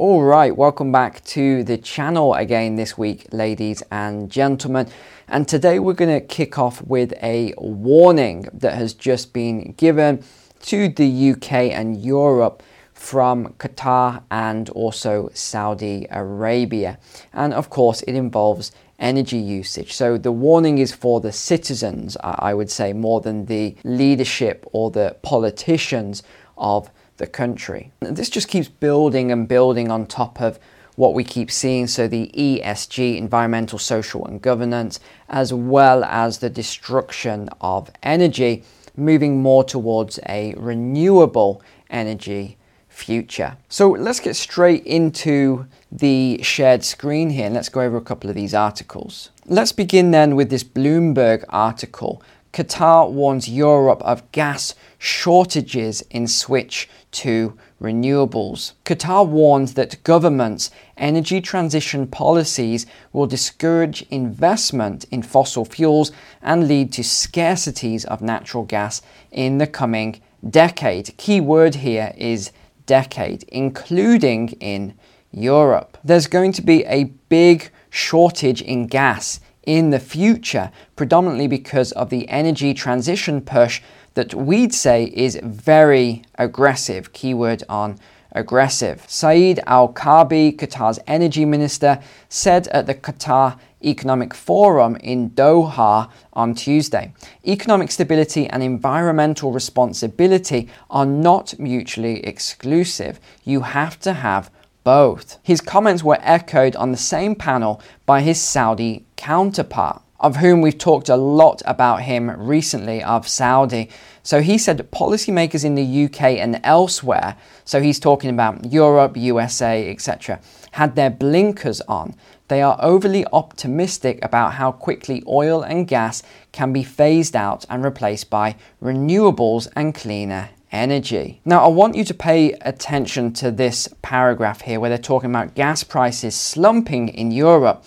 All 0.00 0.22
right, 0.22 0.56
welcome 0.56 0.90
back 0.90 1.22
to 1.24 1.62
the 1.62 1.76
channel 1.76 2.32
again 2.32 2.76
this 2.76 2.96
week, 2.96 3.26
ladies 3.32 3.82
and 3.90 4.30
gentlemen. 4.30 4.88
And 5.28 5.46
today 5.46 5.78
we're 5.78 5.92
going 5.92 6.18
to 6.18 6.26
kick 6.26 6.58
off 6.58 6.80
with 6.80 7.12
a 7.22 7.52
warning 7.58 8.48
that 8.54 8.72
has 8.76 8.94
just 8.94 9.34
been 9.34 9.72
given 9.72 10.24
to 10.62 10.88
the 10.88 11.32
UK 11.32 11.52
and 11.52 12.02
Europe 12.02 12.62
from 12.94 13.52
Qatar 13.58 14.22
and 14.30 14.70
also 14.70 15.28
Saudi 15.34 16.06
Arabia. 16.10 16.98
And 17.34 17.52
of 17.52 17.68
course, 17.68 18.00
it 18.04 18.14
involves 18.14 18.72
energy 18.98 19.36
usage. 19.36 19.92
So 19.92 20.16
the 20.16 20.32
warning 20.32 20.78
is 20.78 20.94
for 20.94 21.20
the 21.20 21.30
citizens, 21.30 22.16
I 22.22 22.54
would 22.54 22.70
say, 22.70 22.94
more 22.94 23.20
than 23.20 23.44
the 23.44 23.76
leadership 23.84 24.64
or 24.72 24.90
the 24.90 25.18
politicians 25.20 26.22
of 26.56 26.90
the 27.20 27.28
country. 27.28 27.92
This 28.00 28.28
just 28.28 28.48
keeps 28.48 28.66
building 28.66 29.30
and 29.30 29.46
building 29.46 29.90
on 29.90 30.06
top 30.06 30.40
of 30.40 30.58
what 30.96 31.14
we 31.14 31.22
keep 31.22 31.50
seeing. 31.50 31.86
So, 31.86 32.08
the 32.08 32.32
ESG, 32.36 33.16
environmental, 33.16 33.78
social, 33.78 34.26
and 34.26 34.42
governance, 34.42 34.98
as 35.28 35.52
well 35.54 36.02
as 36.02 36.38
the 36.38 36.50
destruction 36.50 37.48
of 37.60 37.90
energy, 38.02 38.64
moving 38.96 39.40
more 39.40 39.62
towards 39.62 40.18
a 40.28 40.54
renewable 40.56 41.62
energy 41.88 42.56
future. 42.88 43.56
So, 43.68 43.90
let's 43.90 44.20
get 44.20 44.34
straight 44.34 44.84
into 44.84 45.66
the 45.92 46.40
shared 46.42 46.84
screen 46.84 47.30
here 47.30 47.46
and 47.46 47.54
let's 47.54 47.68
go 47.68 47.80
over 47.80 47.96
a 47.96 48.02
couple 48.02 48.28
of 48.28 48.36
these 48.36 48.54
articles. 48.54 49.30
Let's 49.46 49.72
begin 49.72 50.10
then 50.10 50.36
with 50.36 50.50
this 50.50 50.64
Bloomberg 50.64 51.44
article. 51.48 52.22
Qatar 52.52 53.10
warns 53.10 53.48
Europe 53.48 54.02
of 54.02 54.30
gas 54.32 54.74
shortages 54.98 56.02
in 56.10 56.26
switch 56.26 56.88
to 57.12 57.56
renewables. 57.80 58.72
Qatar 58.84 59.26
warns 59.26 59.74
that 59.74 60.02
governments' 60.04 60.70
energy 60.96 61.40
transition 61.40 62.06
policies 62.06 62.86
will 63.12 63.26
discourage 63.26 64.02
investment 64.10 65.04
in 65.10 65.22
fossil 65.22 65.64
fuels 65.64 66.12
and 66.42 66.66
lead 66.66 66.92
to 66.92 67.02
scarcities 67.02 68.04
of 68.04 68.20
natural 68.20 68.64
gas 68.64 69.00
in 69.30 69.58
the 69.58 69.66
coming 69.66 70.20
decade. 70.48 71.16
Key 71.16 71.40
word 71.40 71.76
here 71.76 72.12
is 72.16 72.50
decade, 72.86 73.44
including 73.44 74.48
in 74.60 74.94
Europe. 75.30 75.96
There's 76.02 76.26
going 76.26 76.52
to 76.52 76.62
be 76.62 76.84
a 76.86 77.04
big 77.28 77.70
shortage 77.90 78.60
in 78.60 78.86
gas 78.88 79.40
in 79.64 79.90
the 79.90 80.00
future, 80.00 80.70
predominantly 80.96 81.46
because 81.46 81.92
of 81.92 82.10
the 82.10 82.28
energy 82.28 82.74
transition 82.74 83.40
push 83.40 83.80
that 84.14 84.34
we'd 84.34 84.74
say 84.74 85.04
is 85.14 85.38
very 85.42 86.22
aggressive. 86.38 87.12
Keyword 87.12 87.62
on 87.68 87.98
aggressive. 88.32 89.04
Saeed 89.08 89.60
Al 89.66 89.92
Kabi, 89.92 90.56
Qatar's 90.56 90.98
energy 91.06 91.44
minister, 91.44 92.00
said 92.28 92.68
at 92.68 92.86
the 92.86 92.94
Qatar 92.94 93.58
Economic 93.82 94.34
Forum 94.34 94.96
in 94.96 95.30
Doha 95.30 96.10
on 96.32 96.54
Tuesday. 96.54 97.12
Economic 97.46 97.90
stability 97.90 98.46
and 98.46 98.62
environmental 98.62 99.52
responsibility 99.52 100.68
are 100.90 101.06
not 101.06 101.58
mutually 101.58 102.24
exclusive. 102.24 103.18
You 103.44 103.62
have 103.62 103.98
to 104.00 104.12
have 104.12 104.50
both. 104.84 105.38
His 105.42 105.60
comments 105.60 106.02
were 106.02 106.18
echoed 106.20 106.76
on 106.76 106.92
the 106.92 106.98
same 106.98 107.34
panel 107.34 107.82
by 108.06 108.20
his 108.22 108.40
Saudi 108.40 109.06
counterpart 109.16 110.02
of 110.20 110.36
whom 110.36 110.60
we've 110.60 110.78
talked 110.78 111.08
a 111.08 111.16
lot 111.16 111.62
about 111.64 112.02
him 112.02 112.30
recently, 112.30 113.02
of 113.02 113.26
Saudi. 113.26 113.88
So 114.22 114.42
he 114.42 114.58
said 114.58 114.90
policymakers 114.92 115.64
in 115.64 115.74
the 115.74 116.04
UK 116.04 116.38
and 116.38 116.60
elsewhere, 116.62 117.36
so 117.64 117.80
he's 117.80 117.98
talking 117.98 118.30
about 118.30 118.70
Europe, 118.70 119.16
USA, 119.16 119.90
etc., 119.90 120.40
had 120.72 120.94
their 120.94 121.10
blinkers 121.10 121.80
on. 121.82 122.14
They 122.48 122.60
are 122.60 122.78
overly 122.80 123.24
optimistic 123.32 124.18
about 124.22 124.54
how 124.54 124.72
quickly 124.72 125.22
oil 125.26 125.62
and 125.62 125.88
gas 125.88 126.22
can 126.52 126.72
be 126.72 126.82
phased 126.82 127.34
out 127.34 127.64
and 127.70 127.82
replaced 127.82 128.28
by 128.28 128.56
renewables 128.82 129.68
and 129.74 129.94
cleaner 129.94 130.50
energy. 130.72 131.40
Now, 131.44 131.64
I 131.64 131.68
want 131.68 131.94
you 131.94 132.04
to 132.04 132.14
pay 132.14 132.52
attention 132.60 133.32
to 133.34 133.50
this 133.50 133.88
paragraph 134.02 134.62
here 134.62 134.80
where 134.80 134.88
they're 134.88 134.98
talking 134.98 135.30
about 135.30 135.54
gas 135.54 135.82
prices 135.82 136.34
slumping 136.34 137.08
in 137.08 137.30
Europe. 137.30 137.84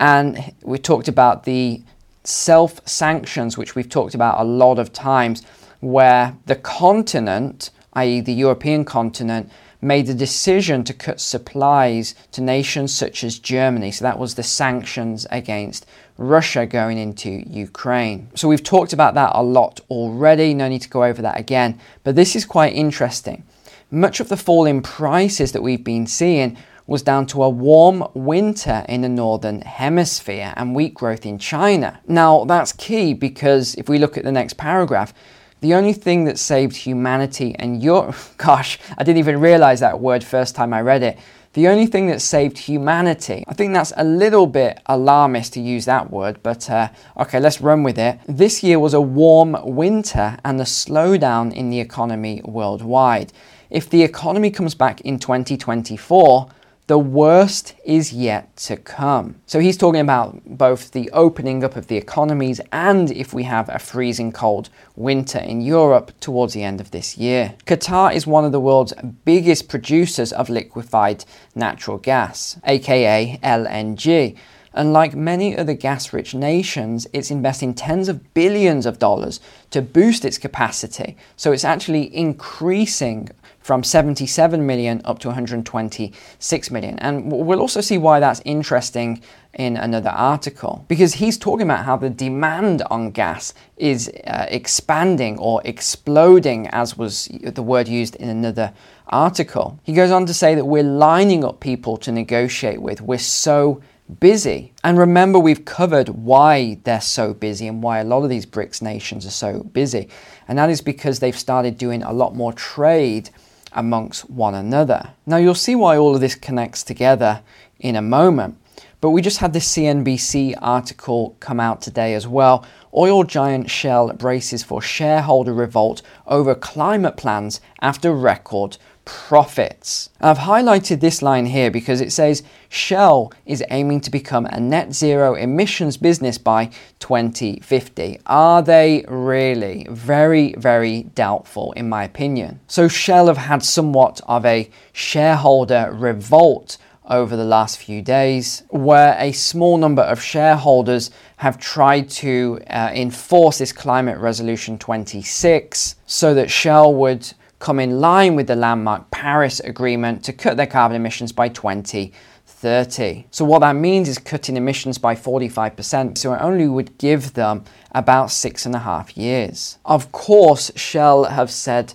And 0.00 0.54
we 0.62 0.78
talked 0.78 1.08
about 1.08 1.44
the 1.44 1.82
self 2.24 2.86
sanctions, 2.86 3.58
which 3.58 3.74
we've 3.74 3.88
talked 3.88 4.14
about 4.14 4.40
a 4.40 4.44
lot 4.44 4.78
of 4.78 4.92
times, 4.92 5.42
where 5.80 6.36
the 6.46 6.56
continent, 6.56 7.70
i.e., 7.94 8.20
the 8.20 8.32
European 8.32 8.84
continent, 8.84 9.50
made 9.80 10.06
the 10.06 10.14
decision 10.14 10.82
to 10.84 10.92
cut 10.92 11.20
supplies 11.20 12.14
to 12.32 12.40
nations 12.40 12.92
such 12.92 13.22
as 13.22 13.38
Germany. 13.38 13.90
So 13.92 14.04
that 14.04 14.18
was 14.18 14.34
the 14.34 14.42
sanctions 14.42 15.26
against 15.30 15.86
Russia 16.16 16.66
going 16.66 16.98
into 16.98 17.30
Ukraine. 17.48 18.28
So 18.34 18.48
we've 18.48 18.62
talked 18.62 18.92
about 18.92 19.14
that 19.14 19.30
a 19.34 19.42
lot 19.42 19.80
already, 19.88 20.52
no 20.52 20.68
need 20.68 20.82
to 20.82 20.88
go 20.88 21.04
over 21.04 21.22
that 21.22 21.38
again, 21.38 21.78
but 22.02 22.16
this 22.16 22.34
is 22.34 22.44
quite 22.44 22.72
interesting. 22.72 23.44
Much 23.90 24.20
of 24.20 24.28
the 24.28 24.36
fall 24.36 24.66
in 24.66 24.82
prices 24.82 25.52
that 25.52 25.62
we've 25.62 25.84
been 25.84 26.06
seeing 26.06 26.58
was 26.88 27.02
down 27.02 27.26
to 27.26 27.42
a 27.42 27.48
warm 27.48 28.02
winter 28.14 28.84
in 28.88 29.02
the 29.02 29.08
northern 29.08 29.60
hemisphere 29.60 30.52
and 30.56 30.74
weak 30.74 30.94
growth 30.94 31.24
in 31.24 31.38
China. 31.38 32.00
Now, 32.08 32.44
that's 32.44 32.72
key 32.72 33.12
because 33.14 33.74
if 33.76 33.88
we 33.88 33.98
look 33.98 34.16
at 34.16 34.24
the 34.24 34.32
next 34.32 34.56
paragraph, 34.56 35.12
the 35.60 35.74
only 35.74 35.92
thing 35.92 36.24
that 36.24 36.38
saved 36.38 36.76
humanity 36.76 37.54
and 37.58 37.82
your 37.82 38.14
gosh, 38.36 38.78
I 38.96 39.04
didn't 39.04 39.18
even 39.18 39.40
realize 39.40 39.80
that 39.80 40.00
word 40.00 40.24
first 40.24 40.54
time 40.54 40.72
I 40.72 40.80
read 40.80 41.02
it. 41.02 41.18
The 41.54 41.68
only 41.68 41.86
thing 41.86 42.06
that 42.08 42.20
saved 42.20 42.58
humanity. 42.58 43.42
I 43.48 43.54
think 43.54 43.72
that's 43.72 43.92
a 43.96 44.04
little 44.04 44.46
bit 44.46 44.80
alarmist 44.86 45.54
to 45.54 45.60
use 45.60 45.86
that 45.86 46.10
word, 46.10 46.40
but 46.42 46.68
uh, 46.70 46.90
okay, 47.16 47.40
let's 47.40 47.60
run 47.60 47.82
with 47.82 47.98
it. 47.98 48.20
This 48.28 48.62
year 48.62 48.78
was 48.78 48.94
a 48.94 49.00
warm 49.00 49.56
winter 49.62 50.36
and 50.44 50.60
the 50.60 50.64
slowdown 50.64 51.52
in 51.52 51.70
the 51.70 51.80
economy 51.80 52.42
worldwide. 52.44 53.32
If 53.70 53.90
the 53.90 54.02
economy 54.02 54.50
comes 54.50 54.74
back 54.74 55.00
in 55.00 55.18
2024, 55.18 56.48
the 56.88 56.98
worst 56.98 57.74
is 57.84 58.14
yet 58.14 58.56
to 58.56 58.74
come. 58.74 59.36
So 59.44 59.60
he's 59.60 59.76
talking 59.76 60.00
about 60.00 60.40
both 60.46 60.92
the 60.92 61.10
opening 61.12 61.62
up 61.62 61.76
of 61.76 61.86
the 61.86 61.98
economies 61.98 62.62
and 62.72 63.10
if 63.10 63.34
we 63.34 63.42
have 63.42 63.68
a 63.68 63.78
freezing 63.78 64.32
cold 64.32 64.70
winter 64.96 65.38
in 65.38 65.60
Europe 65.60 66.12
towards 66.18 66.54
the 66.54 66.62
end 66.62 66.80
of 66.80 66.90
this 66.90 67.18
year. 67.18 67.54
Qatar 67.66 68.14
is 68.14 68.26
one 68.26 68.46
of 68.46 68.52
the 68.52 68.60
world's 68.60 68.94
biggest 69.26 69.68
producers 69.68 70.32
of 70.32 70.48
liquefied 70.48 71.26
natural 71.54 71.98
gas, 71.98 72.58
aka 72.64 73.38
LNG. 73.42 74.36
Unlike 74.72 75.14
many 75.14 75.58
other 75.58 75.74
gas 75.74 76.12
rich 76.14 76.34
nations, 76.34 77.06
it's 77.12 77.30
investing 77.30 77.74
tens 77.74 78.08
of 78.08 78.32
billions 78.32 78.86
of 78.86 78.98
dollars 78.98 79.40
to 79.72 79.82
boost 79.82 80.24
its 80.24 80.38
capacity. 80.38 81.18
So 81.36 81.52
it's 81.52 81.64
actually 81.64 82.14
increasing 82.16 83.28
from 83.68 83.84
77 83.84 84.64
million 84.64 85.02
up 85.04 85.18
to 85.18 85.28
126 85.28 86.70
million. 86.70 86.98
And 87.00 87.30
we'll 87.30 87.60
also 87.60 87.82
see 87.82 87.98
why 87.98 88.18
that's 88.18 88.40
interesting 88.46 89.20
in 89.52 89.76
another 89.76 90.08
article 90.08 90.86
because 90.88 91.12
he's 91.12 91.36
talking 91.36 91.66
about 91.66 91.84
how 91.84 91.98
the 91.98 92.08
demand 92.08 92.82
on 92.90 93.10
gas 93.10 93.52
is 93.76 94.10
uh, 94.26 94.46
expanding 94.48 95.36
or 95.36 95.60
exploding, 95.66 96.66
as 96.68 96.96
was 96.96 97.28
the 97.42 97.62
word 97.62 97.88
used 97.88 98.16
in 98.16 98.30
another 98.30 98.72
article. 99.08 99.78
He 99.82 99.92
goes 99.92 100.10
on 100.10 100.24
to 100.24 100.32
say 100.32 100.54
that 100.54 100.64
we're 100.64 100.82
lining 100.82 101.44
up 101.44 101.60
people 101.60 101.98
to 101.98 102.10
negotiate 102.10 102.80
with. 102.80 103.02
We're 103.02 103.18
so 103.18 103.82
busy. 104.18 104.72
And 104.82 104.96
remember, 104.96 105.38
we've 105.38 105.66
covered 105.66 106.08
why 106.08 106.78
they're 106.84 107.02
so 107.02 107.34
busy 107.34 107.68
and 107.68 107.82
why 107.82 107.98
a 107.98 108.04
lot 108.04 108.22
of 108.22 108.30
these 108.30 108.46
BRICS 108.46 108.80
nations 108.80 109.26
are 109.26 109.30
so 109.30 109.62
busy. 109.62 110.08
And 110.46 110.56
that 110.56 110.70
is 110.70 110.80
because 110.80 111.18
they've 111.18 111.38
started 111.38 111.76
doing 111.76 112.02
a 112.02 112.14
lot 112.14 112.34
more 112.34 112.54
trade 112.54 113.28
amongst 113.72 114.28
one 114.30 114.54
another. 114.54 115.10
Now, 115.26 115.36
you'll 115.36 115.54
see 115.54 115.74
why 115.74 115.96
all 115.96 116.14
of 116.14 116.20
this 116.20 116.34
connects 116.34 116.82
together 116.82 117.42
in 117.78 117.96
a 117.96 118.02
moment. 118.02 118.56
But 119.00 119.10
we 119.10 119.22
just 119.22 119.38
had 119.38 119.52
this 119.52 119.72
CNBC 119.72 120.54
article 120.60 121.36
come 121.38 121.60
out 121.60 121.80
today 121.80 122.14
as 122.14 122.26
well. 122.26 122.66
Oil 122.92 123.22
giant 123.22 123.70
Shell 123.70 124.14
braces 124.14 124.64
for 124.64 124.82
shareholder 124.82 125.54
revolt 125.54 126.02
over 126.26 126.54
climate 126.54 127.16
plans 127.16 127.60
after 127.80 128.12
record 128.12 128.76
profits. 129.08 130.10
I've 130.20 130.36
highlighted 130.36 131.00
this 131.00 131.22
line 131.22 131.46
here 131.46 131.70
because 131.70 132.02
it 132.02 132.12
says 132.12 132.42
Shell 132.68 133.32
is 133.46 133.64
aiming 133.70 134.02
to 134.02 134.10
become 134.10 134.44
a 134.44 134.60
net 134.60 134.92
zero 134.92 135.34
emissions 135.34 135.96
business 135.96 136.36
by 136.36 136.66
2050. 136.98 138.20
Are 138.26 138.60
they 138.60 139.06
really? 139.08 139.86
Very, 139.88 140.54
very 140.58 141.04
doubtful, 141.14 141.72
in 141.72 141.88
my 141.88 142.04
opinion. 142.04 142.60
So, 142.66 142.86
Shell 142.86 143.28
have 143.28 143.38
had 143.38 143.64
somewhat 143.64 144.20
of 144.28 144.44
a 144.44 144.68
shareholder 144.92 145.90
revolt 145.90 146.76
over 147.08 147.34
the 147.34 147.44
last 147.44 147.78
few 147.78 148.02
days, 148.02 148.62
where 148.68 149.16
a 149.18 149.32
small 149.32 149.78
number 149.78 150.02
of 150.02 150.22
shareholders 150.22 151.10
have 151.36 151.58
tried 151.58 152.10
to 152.10 152.60
uh, 152.68 152.90
enforce 152.94 153.56
this 153.56 153.72
Climate 153.72 154.18
Resolution 154.18 154.76
26 154.78 155.96
so 156.04 156.34
that 156.34 156.50
Shell 156.50 156.92
would 156.94 157.32
come 157.58 157.80
in 157.80 158.00
line 158.00 158.36
with 158.36 158.46
the 158.46 158.56
landmark 158.56 159.10
Paris 159.10 159.60
Agreement 159.60 160.24
to 160.24 160.32
cut 160.32 160.56
their 160.56 160.66
carbon 160.66 160.96
emissions 160.96 161.32
by 161.32 161.48
2030. 161.48 163.24
So, 163.30 163.44
what 163.44 163.60
that 163.60 163.76
means 163.76 164.08
is 164.08 164.18
cutting 164.18 164.56
emissions 164.56 164.98
by 164.98 165.14
45%, 165.14 166.18
so 166.18 166.34
it 166.34 166.40
only 166.40 166.68
would 166.68 166.98
give 166.98 167.34
them 167.34 167.64
about 167.92 168.30
six 168.30 168.66
and 168.66 168.74
a 168.74 168.80
half 168.80 169.16
years. 169.16 169.78
Of 169.84 170.12
course, 170.12 170.70
Shell 170.76 171.24
have 171.24 171.50
said 171.50 171.94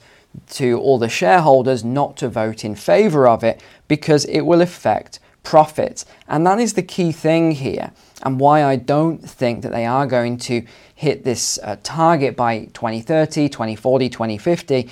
to 0.49 0.79
all 0.79 0.97
the 0.97 1.09
shareholders 1.09 1.83
not 1.83 2.17
to 2.17 2.29
vote 2.29 2.65
in 2.65 2.75
favour 2.75 3.27
of 3.27 3.43
it 3.43 3.61
because 3.87 4.25
it 4.25 4.41
will 4.41 4.61
affect 4.61 5.19
profit. 5.43 6.05
And 6.27 6.45
that 6.47 6.59
is 6.59 6.73
the 6.73 6.83
key 6.83 7.11
thing 7.11 7.51
here, 7.51 7.91
and 8.23 8.39
why 8.39 8.63
I 8.63 8.75
don't 8.77 9.19
think 9.19 9.61
that 9.61 9.71
they 9.71 9.85
are 9.85 10.07
going 10.07 10.37
to 10.39 10.65
hit 10.95 11.23
this 11.23 11.59
uh, 11.63 11.75
target 11.83 12.35
by 12.35 12.65
2030, 12.73 13.49
2040, 13.49 14.09
2050, 14.09 14.89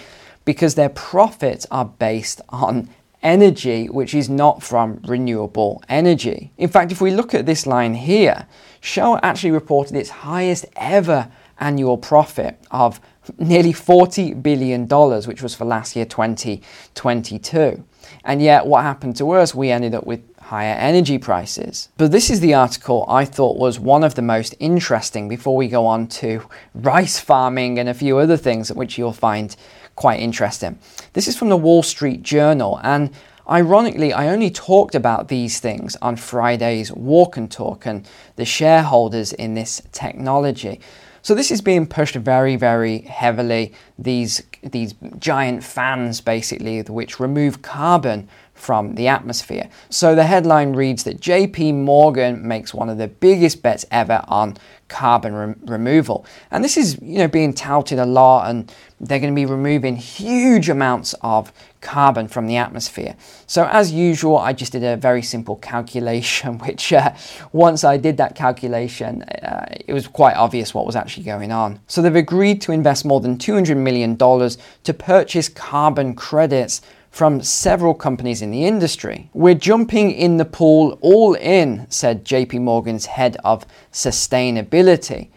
because 0.51 0.75
their 0.75 0.89
profits 0.89 1.65
are 1.71 1.85
based 1.85 2.41
on 2.49 2.89
energy 3.23 3.87
which 3.87 4.13
is 4.13 4.27
not 4.27 4.61
from 4.61 4.99
renewable 5.07 5.81
energy. 5.87 6.51
In 6.57 6.67
fact, 6.67 6.91
if 6.91 6.99
we 6.99 7.09
look 7.11 7.33
at 7.33 7.45
this 7.45 7.65
line 7.65 7.93
here, 7.93 8.47
Shell 8.81 9.17
actually 9.23 9.51
reported 9.51 9.95
its 9.95 10.09
highest 10.09 10.65
ever 10.75 11.31
annual 11.57 11.97
profit 11.97 12.59
of 12.69 12.99
nearly 13.37 13.71
$40 13.71 14.43
billion, 14.43 14.87
which 15.25 15.41
was 15.41 15.55
for 15.55 15.63
last 15.63 15.95
year 15.95 16.03
2022. 16.03 17.81
And 18.25 18.41
yet, 18.41 18.65
what 18.65 18.83
happened 18.83 19.15
to 19.17 19.31
us? 19.31 19.55
We 19.55 19.71
ended 19.71 19.95
up 19.95 20.05
with 20.05 20.21
higher 20.41 20.75
energy 20.75 21.17
prices. 21.17 21.87
But 21.95 22.11
this 22.11 22.29
is 22.29 22.41
the 22.41 22.55
article 22.55 23.05
I 23.07 23.23
thought 23.23 23.57
was 23.57 23.79
one 23.79 24.03
of 24.03 24.15
the 24.15 24.21
most 24.21 24.53
interesting 24.59 25.29
before 25.29 25.55
we 25.55 25.69
go 25.69 25.85
on 25.85 26.07
to 26.07 26.43
rice 26.73 27.19
farming 27.21 27.79
and 27.79 27.87
a 27.87 27.93
few 27.93 28.17
other 28.17 28.35
things 28.35 28.69
which 28.73 28.97
you'll 28.97 29.13
find 29.13 29.55
quite 30.01 30.19
interesting. 30.19 30.79
This 31.13 31.27
is 31.27 31.37
from 31.37 31.49
the 31.49 31.55
Wall 31.55 31.83
Street 31.83 32.23
Journal, 32.23 32.79
and 32.81 33.11
ironically, 33.47 34.11
I 34.11 34.29
only 34.29 34.49
talked 34.49 34.95
about 34.95 35.27
these 35.27 35.59
things 35.59 35.95
on 36.01 36.15
Friday's 36.15 36.91
Walk 36.91 37.37
and 37.37 37.51
Talk 37.51 37.85
and 37.85 38.09
the 38.35 38.43
shareholders 38.43 39.31
in 39.31 39.53
this 39.53 39.79
technology. 39.91 40.79
So 41.21 41.35
this 41.35 41.51
is 41.51 41.61
being 41.61 41.85
pushed 41.85 42.15
very, 42.15 42.55
very 42.55 43.01
heavily. 43.01 43.73
These 43.99 44.41
these 44.63 44.95
giant 45.19 45.63
fans, 45.63 46.19
basically, 46.19 46.81
which 46.81 47.19
remove 47.19 47.61
carbon 47.61 48.27
from 48.61 48.93
the 48.93 49.07
atmosphere. 49.07 49.67
So 49.89 50.13
the 50.13 50.23
headline 50.23 50.73
reads 50.73 51.03
that 51.05 51.19
JP 51.19 51.73
Morgan 51.73 52.47
makes 52.47 52.75
one 52.75 52.89
of 52.89 52.99
the 52.99 53.07
biggest 53.07 53.63
bets 53.63 53.87
ever 53.89 54.23
on 54.27 54.55
carbon 54.87 55.33
re- 55.33 55.55
removal. 55.65 56.27
And 56.51 56.63
this 56.63 56.77
is, 56.77 56.99
you 57.01 57.17
know, 57.17 57.27
being 57.27 57.53
touted 57.53 57.97
a 57.97 58.05
lot 58.05 58.49
and 58.49 58.71
they're 58.99 59.19
going 59.19 59.33
to 59.33 59.35
be 59.35 59.47
removing 59.47 59.95
huge 59.95 60.69
amounts 60.69 61.15
of 61.21 61.51
carbon 61.81 62.27
from 62.27 62.45
the 62.45 62.57
atmosphere. 62.57 63.15
So 63.47 63.67
as 63.71 63.91
usual, 63.91 64.37
I 64.37 64.53
just 64.53 64.73
did 64.73 64.83
a 64.83 64.95
very 64.95 65.23
simple 65.23 65.55
calculation 65.55 66.59
which 66.65 66.93
uh, 66.93 67.15
once 67.53 67.83
I 67.83 67.97
did 67.97 68.17
that 68.17 68.35
calculation, 68.35 69.23
uh, 69.23 69.65
it 69.87 69.93
was 69.93 70.07
quite 70.07 70.35
obvious 70.35 70.75
what 70.75 70.85
was 70.85 70.95
actually 70.95 71.23
going 71.23 71.51
on. 71.51 71.79
So 71.87 72.03
they've 72.03 72.15
agreed 72.15 72.61
to 72.61 72.71
invest 72.71 73.05
more 73.05 73.21
than 73.21 73.39
200 73.39 73.75
million 73.75 74.15
dollars 74.15 74.59
to 74.83 74.93
purchase 74.93 75.49
carbon 75.49 76.13
credits 76.13 76.81
from 77.11 77.43
several 77.43 77.93
companies 77.93 78.41
in 78.41 78.51
the 78.51 78.65
industry. 78.65 79.29
We're 79.33 79.53
jumping 79.53 80.11
in 80.11 80.37
the 80.37 80.45
pool 80.45 80.97
all 81.01 81.33
in, 81.35 81.85
said 81.89 82.25
JP 82.25 82.61
Morgan's 82.61 83.05
head 83.05 83.37
of 83.43 83.65
sustainability. 83.91 85.29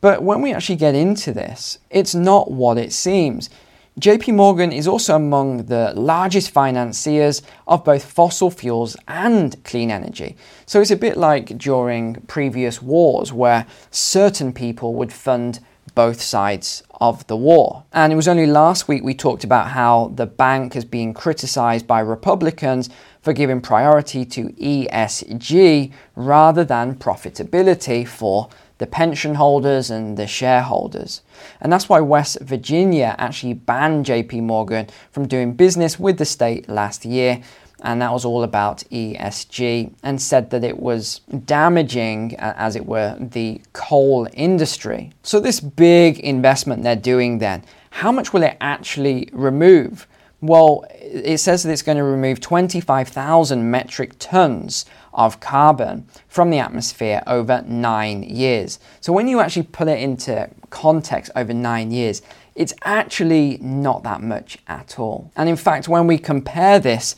But 0.00 0.22
when 0.22 0.40
we 0.40 0.54
actually 0.54 0.76
get 0.76 0.94
into 0.94 1.32
this, 1.32 1.78
it's 1.90 2.14
not 2.14 2.50
what 2.50 2.78
it 2.78 2.92
seems. 2.92 3.50
JP 3.98 4.34
Morgan 4.34 4.72
is 4.72 4.86
also 4.86 5.16
among 5.16 5.64
the 5.64 5.92
largest 5.96 6.50
financiers 6.50 7.42
of 7.66 7.82
both 7.82 8.04
fossil 8.04 8.50
fuels 8.50 8.94
and 9.08 9.62
clean 9.64 9.90
energy. 9.90 10.36
So 10.66 10.80
it's 10.80 10.90
a 10.90 10.96
bit 10.96 11.16
like 11.16 11.58
during 11.58 12.16
previous 12.26 12.80
wars 12.80 13.32
where 13.32 13.66
certain 13.90 14.52
people 14.52 14.94
would 14.94 15.12
fund 15.12 15.60
both 15.96 16.20
sides 16.20 16.84
of 17.00 17.26
the 17.26 17.36
war. 17.36 17.84
And 17.92 18.12
it 18.12 18.16
was 18.16 18.28
only 18.28 18.46
last 18.46 18.86
week 18.86 19.02
we 19.02 19.14
talked 19.14 19.42
about 19.42 19.70
how 19.70 20.12
the 20.14 20.26
bank 20.26 20.74
has 20.74 20.84
been 20.84 21.12
criticized 21.12 21.86
by 21.88 22.00
Republicans 22.00 22.88
for 23.22 23.32
giving 23.32 23.60
priority 23.60 24.24
to 24.26 24.50
ESG 24.50 25.92
rather 26.14 26.64
than 26.64 26.94
profitability 26.94 28.06
for 28.06 28.48
the 28.78 28.86
pension 28.86 29.36
holders 29.36 29.90
and 29.90 30.18
the 30.18 30.26
shareholders. 30.26 31.22
And 31.62 31.72
that's 31.72 31.88
why 31.88 32.00
West 32.00 32.38
Virginia 32.42 33.14
actually 33.18 33.54
banned 33.54 34.04
JP 34.04 34.42
Morgan 34.42 34.88
from 35.10 35.26
doing 35.26 35.54
business 35.54 35.98
with 35.98 36.18
the 36.18 36.26
state 36.26 36.68
last 36.68 37.06
year 37.06 37.42
and 37.82 38.00
that 38.00 38.12
was 38.12 38.24
all 38.24 38.42
about 38.42 38.78
ESG, 38.90 39.92
and 40.02 40.20
said 40.20 40.50
that 40.50 40.64
it 40.64 40.78
was 40.78 41.20
damaging, 41.44 42.34
uh, 42.38 42.54
as 42.56 42.74
it 42.74 42.86
were, 42.86 43.16
the 43.20 43.60
coal 43.72 44.28
industry. 44.32 45.12
So, 45.22 45.40
this 45.40 45.60
big 45.60 46.18
investment 46.20 46.82
they're 46.82 46.96
doing 46.96 47.38
then, 47.38 47.64
how 47.90 48.12
much 48.12 48.32
will 48.32 48.42
it 48.42 48.56
actually 48.60 49.28
remove? 49.32 50.06
Well, 50.40 50.84
it 51.00 51.38
says 51.38 51.62
that 51.62 51.72
it's 51.72 51.82
going 51.82 51.98
to 51.98 52.04
remove 52.04 52.40
25,000 52.40 53.70
metric 53.70 54.12
tons 54.18 54.84
of 55.14 55.40
carbon 55.40 56.06
from 56.28 56.50
the 56.50 56.58
atmosphere 56.58 57.22
over 57.26 57.64
nine 57.66 58.22
years. 58.22 58.78
So, 59.00 59.12
when 59.12 59.28
you 59.28 59.40
actually 59.40 59.64
put 59.64 59.88
it 59.88 60.00
into 60.00 60.48
context 60.70 61.30
over 61.36 61.52
nine 61.52 61.90
years, 61.90 62.22
it's 62.54 62.72
actually 62.84 63.58
not 63.60 64.02
that 64.04 64.22
much 64.22 64.58
at 64.66 64.98
all. 64.98 65.30
And 65.36 65.48
in 65.48 65.56
fact, 65.56 65.88
when 65.88 66.06
we 66.06 66.16
compare 66.16 66.78
this 66.78 67.16